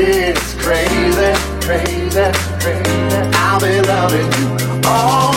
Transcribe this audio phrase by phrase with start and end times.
[0.00, 1.32] It's crazy,
[1.66, 3.30] crazy, crazy.
[3.34, 5.27] I'll be loving you all.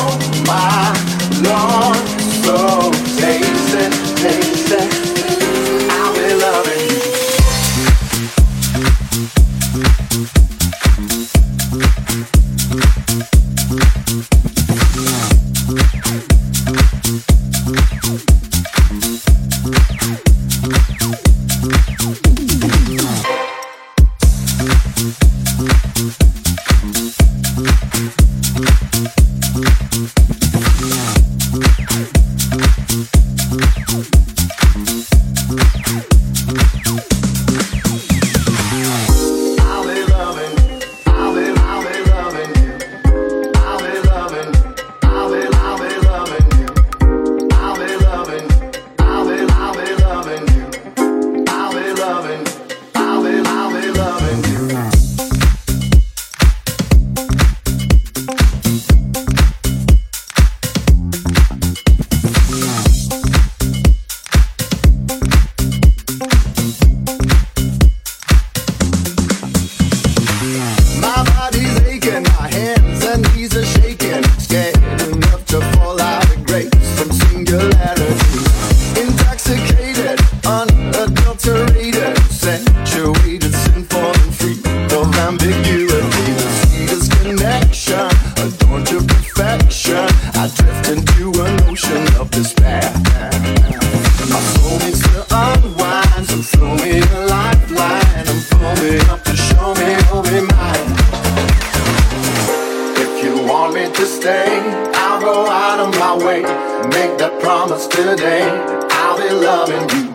[108.91, 110.13] I'll be loving you.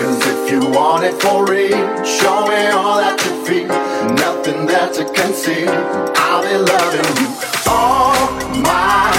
[0.00, 3.68] Cause if you want it for real, show me all that you feel.
[4.14, 7.28] Nothing that you can see, I'll be loving you.
[7.66, 8.12] Oh
[8.60, 9.12] my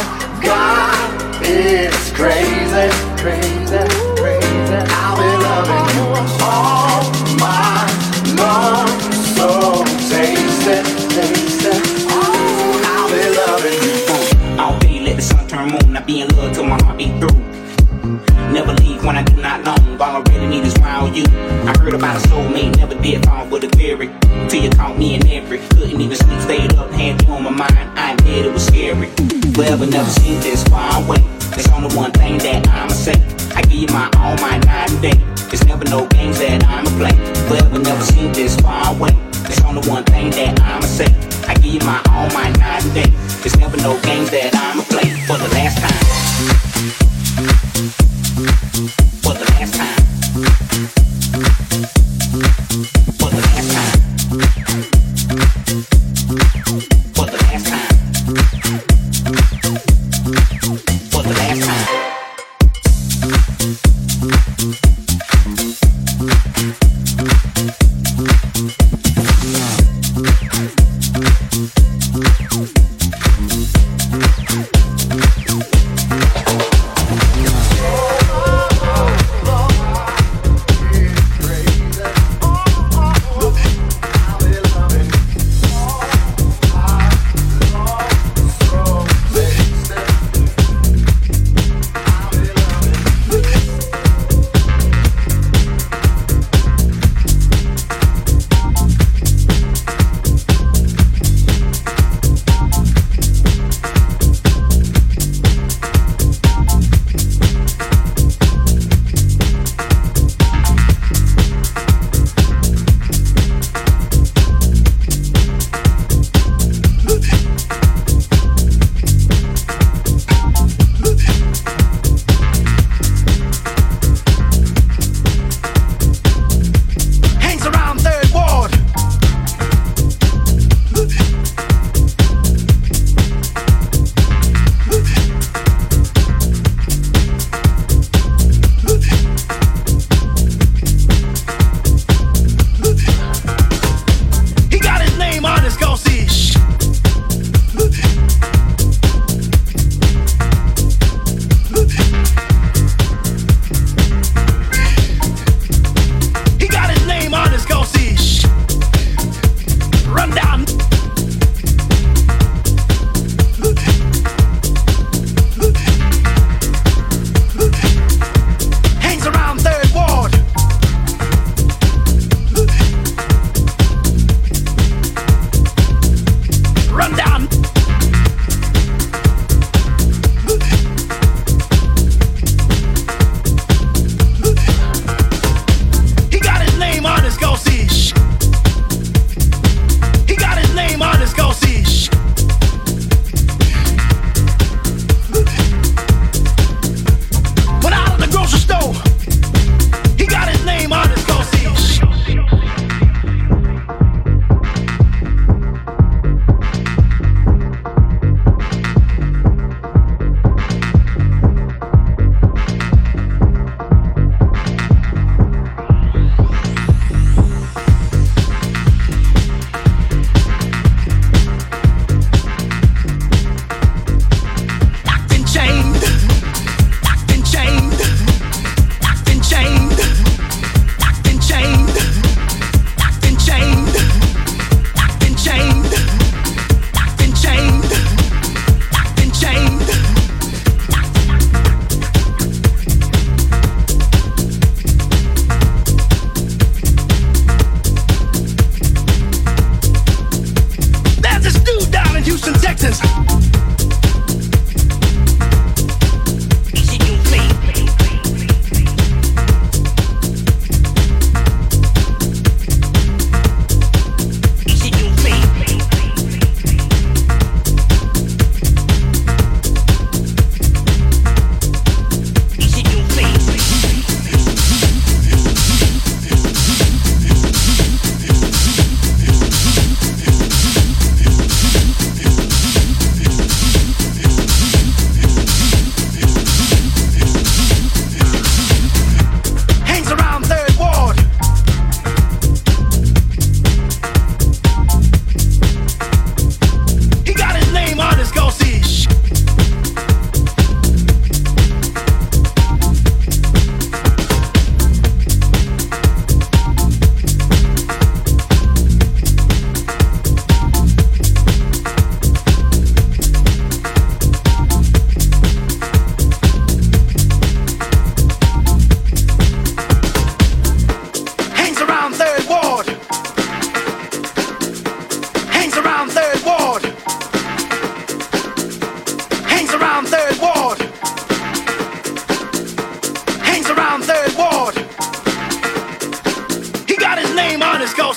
[0.43, 0.97] god,
[1.41, 2.89] it's crazy,
[3.21, 3.81] crazy,
[4.17, 4.77] crazy.
[4.93, 6.05] I'll be loving you.
[6.45, 7.01] Oh
[7.41, 7.85] my
[8.37, 8.89] love,
[9.35, 10.81] so tasty,
[12.09, 13.95] oh, I'll be loving you.
[14.59, 15.97] I'll be let the sun turn moon.
[15.97, 17.44] I'll be in love till my heart beat through
[19.05, 21.07] when I do not know, All I really need is smile.
[21.13, 21.25] you.
[21.69, 24.09] I heard about a soulmate, never did fall for the theory.
[24.49, 25.59] Till you caught me in every.
[25.77, 27.77] Couldn't even sleep, stayed up, had you on my mind.
[27.97, 29.07] I did, it was scary.
[29.53, 31.17] Forever never seen this far away.
[31.53, 33.15] It's only one thing that I'ma say.
[33.55, 35.17] I give you my all, my night and day.
[35.53, 37.15] It's never no games that I'ma play.
[37.47, 39.11] Forever never seen this far away.
[39.47, 41.07] It's only one thing that I'ma say.
[41.47, 43.09] I give you my all, my night and day.
[43.45, 46.64] It's never no games that I'ma play for the last time.
[46.75, 46.83] For
[49.33, 49.45] the
[52.81, 52.94] last.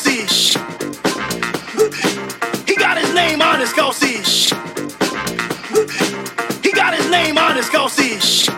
[0.04, 0.26] Goatee.
[2.66, 4.22] He got his name on his goatee.
[6.62, 8.57] He got his name on his goatee.